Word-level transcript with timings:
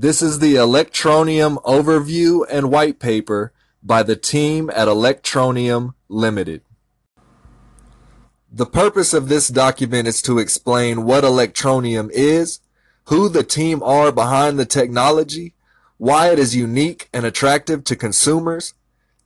This 0.00 0.22
is 0.22 0.38
the 0.38 0.54
Electroneum 0.54 1.60
overview 1.64 2.46
and 2.48 2.70
white 2.70 3.00
paper 3.00 3.52
by 3.82 4.04
the 4.04 4.14
team 4.14 4.70
at 4.70 4.86
Electroneum 4.86 5.94
Limited. 6.08 6.62
The 8.48 8.64
purpose 8.64 9.12
of 9.12 9.28
this 9.28 9.48
document 9.48 10.06
is 10.06 10.22
to 10.22 10.38
explain 10.38 11.02
what 11.02 11.24
Electroneum 11.24 12.10
is, 12.12 12.60
who 13.06 13.28
the 13.28 13.42
team 13.42 13.82
are 13.82 14.12
behind 14.12 14.56
the 14.56 14.64
technology, 14.64 15.54
why 15.96 16.30
it 16.30 16.38
is 16.38 16.54
unique 16.54 17.08
and 17.12 17.26
attractive 17.26 17.82
to 17.82 17.96
consumers, 17.96 18.74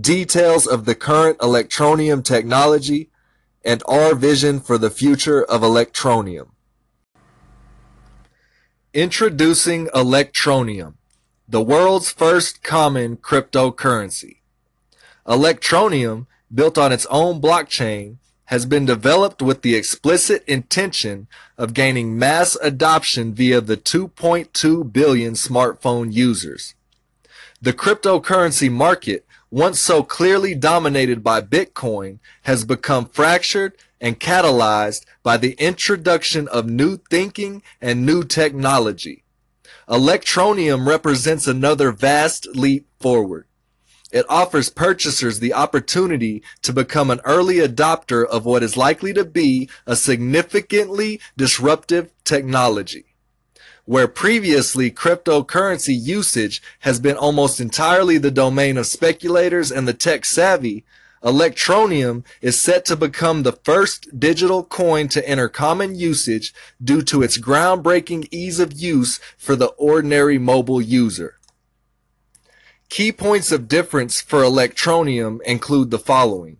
details 0.00 0.66
of 0.66 0.86
the 0.86 0.94
current 0.94 1.36
Electroneum 1.40 2.24
technology, 2.24 3.10
and 3.66 3.82
our 3.86 4.14
vision 4.14 4.60
for 4.60 4.78
the 4.78 4.88
future 4.88 5.44
of 5.44 5.60
Electroneum. 5.60 6.53
Introducing 8.94 9.88
Electroneum, 9.88 10.94
the 11.48 11.60
world's 11.60 12.12
first 12.12 12.62
common 12.62 13.16
cryptocurrency. 13.16 14.36
Electroneum, 15.26 16.28
built 16.54 16.78
on 16.78 16.92
its 16.92 17.04
own 17.06 17.40
blockchain, 17.40 18.18
has 18.44 18.66
been 18.66 18.86
developed 18.86 19.42
with 19.42 19.62
the 19.62 19.74
explicit 19.74 20.44
intention 20.46 21.26
of 21.58 21.74
gaining 21.74 22.16
mass 22.16 22.56
adoption 22.62 23.34
via 23.34 23.60
the 23.60 23.76
2.2 23.76 24.92
billion 24.92 25.32
smartphone 25.32 26.12
users. 26.12 26.76
The 27.60 27.72
cryptocurrency 27.72 28.70
market 28.70 29.26
once 29.54 29.78
so 29.78 30.02
clearly 30.02 30.52
dominated 30.52 31.22
by 31.22 31.40
Bitcoin, 31.40 32.18
has 32.42 32.64
become 32.64 33.06
fractured 33.06 33.72
and 34.00 34.18
catalyzed 34.18 35.04
by 35.22 35.36
the 35.36 35.52
introduction 35.60 36.48
of 36.48 36.68
new 36.68 36.96
thinking 37.08 37.62
and 37.80 38.04
new 38.04 38.24
technology. 38.24 39.22
Electroneum 39.88 40.84
represents 40.84 41.46
another 41.46 41.92
vast 41.92 42.48
leap 42.56 42.88
forward. 42.98 43.46
It 44.10 44.26
offers 44.28 44.70
purchasers 44.70 45.38
the 45.38 45.54
opportunity 45.54 46.42
to 46.62 46.72
become 46.72 47.08
an 47.08 47.20
early 47.24 47.58
adopter 47.58 48.26
of 48.26 48.44
what 48.44 48.64
is 48.64 48.76
likely 48.76 49.12
to 49.12 49.24
be 49.24 49.70
a 49.86 49.94
significantly 49.94 51.20
disruptive 51.36 52.10
technology 52.24 53.13
where 53.84 54.08
previously 54.08 54.90
cryptocurrency 54.90 55.94
usage 55.98 56.62
has 56.80 57.00
been 57.00 57.16
almost 57.16 57.60
entirely 57.60 58.18
the 58.18 58.30
domain 58.30 58.78
of 58.78 58.86
speculators 58.86 59.70
and 59.70 59.86
the 59.86 59.94
tech 59.94 60.24
savvy, 60.24 60.84
Electroneum 61.22 62.22
is 62.42 62.60
set 62.60 62.84
to 62.84 62.96
become 62.96 63.42
the 63.42 63.52
first 63.64 64.20
digital 64.20 64.62
coin 64.62 65.08
to 65.08 65.26
enter 65.26 65.48
common 65.48 65.94
usage 65.94 66.52
due 66.82 67.00
to 67.00 67.22
its 67.22 67.38
groundbreaking 67.38 68.28
ease 68.30 68.60
of 68.60 68.74
use 68.74 69.18
for 69.38 69.56
the 69.56 69.68
ordinary 69.78 70.38
mobile 70.38 70.82
user. 70.82 71.38
Key 72.90 73.10
points 73.10 73.50
of 73.50 73.68
difference 73.68 74.20
for 74.20 74.42
Electroneum 74.42 75.40
include 75.46 75.90
the 75.90 75.98
following. 75.98 76.58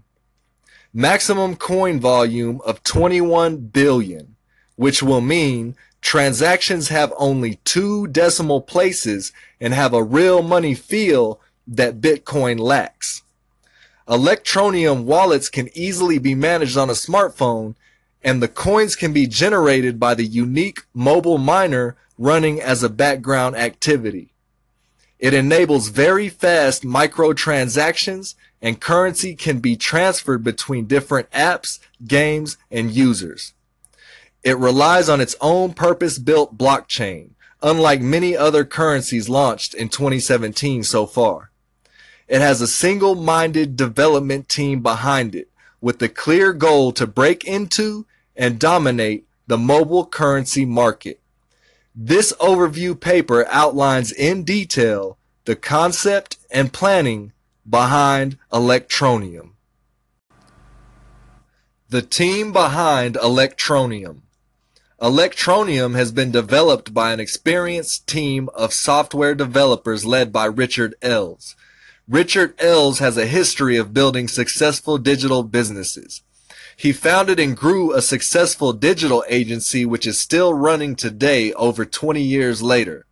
Maximum 0.95 1.57
coin 1.57 2.01
volume 2.01 2.63
of 2.65 2.83
21 2.83 3.59
billion, 3.67 4.34
which 4.77 5.03
will 5.03 5.21
mean 5.21 5.77
transactions 6.01 6.89
have 6.89 7.13
only 7.17 7.57
two 7.65 8.07
decimal 8.09 8.61
places 8.61 9.33
and 9.61 9.73
have 9.73 9.95
a 9.95 10.03
real 10.03 10.43
money 10.43 10.75
feel 10.75 11.41
that 11.67 12.01
Bitcoin 12.01 12.59
lacks. 12.59 13.23
Electroneum 14.07 15.05
wallets 15.05 15.49
can 15.49 15.71
easily 15.75 16.19
be 16.19 16.35
managed 16.35 16.77
on 16.77 16.91
a 16.91 16.95
smartphone 16.95 17.75
and 18.23 18.43
the 18.43 18.49
coins 18.49 18.97
can 18.97 19.13
be 19.13 19.27
generated 19.27 19.99
by 19.99 20.15
the 20.15 20.25
unique 20.25 20.81
mobile 20.93 21.39
miner 21.39 21.97
running 22.19 22.61
as 22.61 22.83
a 22.83 22.89
background 22.89 23.57
activity. 23.57 24.31
It 25.19 25.33
enables 25.33 25.89
very 25.89 26.29
fast 26.29 26.83
microtransactions 26.83 28.35
and 28.61 28.81
currency 28.81 29.35
can 29.35 29.61
be 29.61 29.77
transferred 29.77 30.43
between 30.45 30.87
different 30.87 31.31
apps, 31.31 31.79
games, 32.07 32.57
and 32.71 32.91
users. 32.91 33.53
It 34.45 34.59
relies 34.59 35.09
on 35.09 35.23
its 35.23 35.35
own 35.41 35.73
purpose-built 35.73 36.59
blockchain, 36.59 37.31
unlike 37.63 38.03
many 38.03 38.37
other 38.37 38.67
currencies 38.67 39.29
launched 39.29 39.73
in 39.73 39.89
2017 39.89 40.85
so 40.85 41.07
far. 41.07 41.51
It 42.29 42.43
has 42.43 42.61
a 42.61 42.67
single-minded 42.67 43.75
development 43.75 44.51
team 44.51 44.83
behind 44.83 45.35
it 45.35 45.49
with 45.81 45.99
the 45.99 46.11
clear 46.11 46.53
goal 46.53 46.93
to 46.93 47.07
break 47.07 47.45
into 47.45 48.07
and 48.37 48.59
dominate 48.59 49.27
the 49.47 49.59
mobile 49.59 50.05
currency 50.07 50.67
market. 50.67 51.21
This 51.95 52.33
overview 52.35 52.99
paper 52.99 53.47
outlines 53.49 54.13
in 54.13 54.45
detail 54.45 55.17
the 55.45 55.57
concept 55.57 56.39
and 56.51 56.73
planning 56.73 57.33
behind 57.69 58.39
Electroneum. 58.53 59.51
The 61.89 62.03
team 62.03 62.53
behind 62.53 63.15
Electroneum. 63.17 64.23
Electroneum 65.03 65.97
has 65.97 66.13
been 66.13 66.31
developed 66.31 66.95
by 66.95 67.13
an 67.13 67.19
experienced 67.19 68.07
team 68.07 68.49
of 68.55 68.73
software 68.73 69.35
developers 69.35 70.05
led 70.05 70.33
by 70.33 70.45
Richard 70.45 70.95
Ells. 71.03 71.57
Richard 72.09 72.55
Ells 72.61 73.01
has 73.01 73.17
a 73.17 73.27
history 73.27 73.77
of 73.77 73.93
building 73.93 74.29
successful 74.29 74.99
digital 74.99 75.43
businesses. 75.43 76.23
He 76.77 76.93
founded 76.93 77.41
and 77.41 77.57
grew 77.57 77.93
a 77.93 78.01
successful 78.01 78.73
digital 78.73 79.25
agency 79.29 79.85
which 79.85 80.07
is 80.07 80.21
still 80.21 80.55
running 80.55 80.95
today 80.95 81.53
over 81.55 81.85
20 81.85 82.23
years 82.23 82.63
later. 82.63 83.05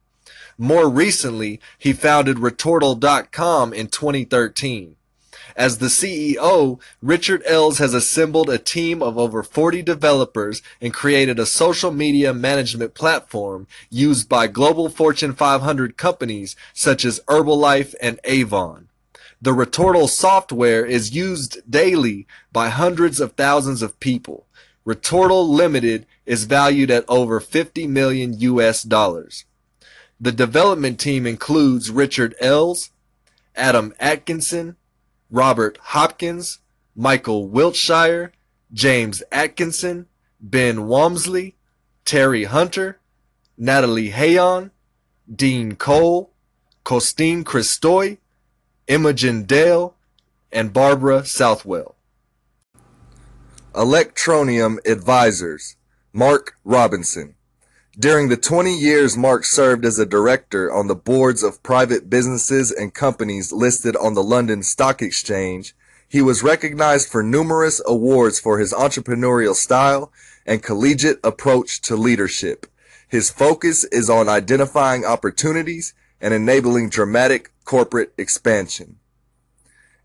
More 0.56 0.88
recently, 0.88 1.60
he 1.78 1.92
founded 1.92 2.36
Retortal.com 2.36 3.72
in 3.72 3.88
2013. 3.88 4.94
As 5.56 5.78
the 5.78 5.86
CEO, 5.86 6.80
Richard 7.02 7.42
Ells 7.46 7.78
has 7.78 7.94
assembled 7.94 8.48
a 8.48 8.58
team 8.58 9.02
of 9.02 9.18
over 9.18 9.42
40 9.42 9.82
developers 9.82 10.62
and 10.80 10.94
created 10.94 11.38
a 11.38 11.46
social 11.46 11.90
media 11.90 12.32
management 12.32 12.94
platform 12.94 13.66
used 13.90 14.28
by 14.28 14.46
global 14.46 14.88
Fortune 14.88 15.34
500 15.34 15.96
companies 15.96 16.56
such 16.72 17.04
as 17.04 17.20
Herbalife 17.28 17.94
and 18.00 18.18
Avon. 18.24 18.88
The 19.40 19.50
Retortal 19.50 20.08
software 20.08 20.86
is 20.86 21.14
used 21.14 21.68
daily 21.68 22.26
by 22.52 22.68
hundreds 22.68 23.20
of 23.20 23.32
thousands 23.32 23.82
of 23.82 23.98
people. 23.98 24.46
Retortal 24.86 25.48
Limited 25.48 26.06
is 26.24 26.44
valued 26.44 26.90
at 26.90 27.04
over 27.08 27.40
50 27.40 27.86
million 27.88 28.38
US 28.40 28.82
dollars. 28.82 29.44
The 30.20 30.32
development 30.32 31.00
team 31.00 31.26
includes 31.26 31.90
Richard 31.90 32.36
Ells, 32.40 32.90
Adam 33.56 33.92
Atkinson, 33.98 34.76
Robert 35.32 35.78
Hopkins, 35.78 36.58
Michael 36.94 37.48
Wiltshire, 37.48 38.32
James 38.70 39.22
Atkinson, 39.32 40.06
Ben 40.38 40.86
Walmsley, 40.86 41.56
Terry 42.04 42.44
Hunter, 42.44 43.00
Natalie 43.56 44.10
Hayon, 44.10 44.70
Dean 45.34 45.74
Cole, 45.74 46.30
Costine 46.84 47.44
Christoy, 47.44 48.18
Imogen 48.86 49.44
Dale, 49.44 49.94
and 50.52 50.70
Barbara 50.72 51.24
Southwell. 51.24 51.96
Electroneum 53.72 54.86
Advisors 54.86 55.76
Mark 56.12 56.58
Robinson 56.62 57.36
during 57.98 58.30
the 58.30 58.36
20 58.38 58.74
years 58.74 59.18
Mark 59.18 59.44
served 59.44 59.84
as 59.84 59.98
a 59.98 60.06
director 60.06 60.72
on 60.72 60.86
the 60.86 60.94
boards 60.94 61.42
of 61.42 61.62
private 61.62 62.08
businesses 62.08 62.70
and 62.70 62.94
companies 62.94 63.52
listed 63.52 63.94
on 63.96 64.14
the 64.14 64.22
London 64.22 64.62
Stock 64.62 65.02
Exchange, 65.02 65.74
he 66.08 66.22
was 66.22 66.42
recognized 66.42 67.10
for 67.10 67.22
numerous 67.22 67.82
awards 67.86 68.40
for 68.40 68.58
his 68.58 68.72
entrepreneurial 68.72 69.54
style 69.54 70.10
and 70.46 70.62
collegiate 70.62 71.20
approach 71.22 71.82
to 71.82 71.96
leadership. 71.96 72.66
His 73.08 73.30
focus 73.30 73.84
is 73.84 74.08
on 74.08 74.28
identifying 74.28 75.04
opportunities 75.04 75.92
and 76.18 76.32
enabling 76.32 76.88
dramatic 76.88 77.52
corporate 77.64 78.14
expansion. 78.16 78.96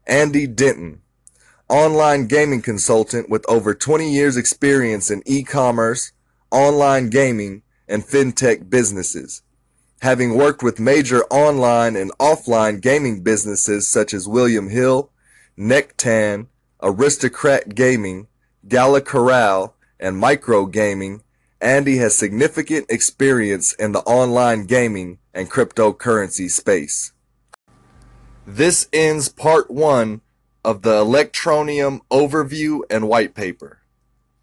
Andy 0.06 0.46
Denton, 0.46 1.02
online 1.70 2.28
gaming 2.28 2.62
consultant 2.62 3.30
with 3.30 3.46
over 3.50 3.74
20 3.74 4.12
years 4.12 4.36
experience 4.36 5.10
in 5.10 5.24
e-commerce, 5.26 6.12
online 6.52 7.10
gaming, 7.10 7.64
and 7.88 8.04
fintech 8.04 8.70
businesses. 8.70 9.42
Having 10.02 10.36
worked 10.36 10.62
with 10.62 10.80
major 10.80 11.24
online 11.26 11.96
and 11.96 12.12
offline 12.20 12.82
gaming 12.82 13.24
businesses 13.24 13.88
such 13.88 14.14
as 14.14 14.28
William 14.28 14.70
Hill, 14.70 15.10
Nektan, 15.58 16.48
Aristocrat 16.82 17.74
Gaming, 17.74 18.28
Gala 18.68 19.02
Coral, 19.02 19.74
and 20.00 20.18
Micro 20.18 20.66
Gaming, 20.68 21.24
Andy 21.60 21.98
has 21.98 22.16
significant 22.16 22.86
experience 22.90 23.74
in 23.74 23.92
the 23.92 24.02
online 24.02 24.66
gaming 24.66 25.18
and 25.34 25.50
cryptocurrency 25.50 26.50
space. 26.52 27.14
This 28.46 28.88
ends 28.94 29.30
part 29.30 29.72
one 29.72 30.22
of 30.64 30.84
the 30.84 31.04
Electroneum 31.04 32.02
overview 32.12 32.82
and 32.90 33.08
white 33.08 33.34
paper. 33.34 33.80